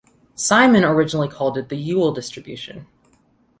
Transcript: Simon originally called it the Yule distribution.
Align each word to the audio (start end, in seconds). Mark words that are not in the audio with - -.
Simon 0.33 0.83
originally 0.83 1.27
called 1.27 1.59
it 1.59 1.69
the 1.69 1.75
Yule 1.75 2.11
distribution. 2.11 2.87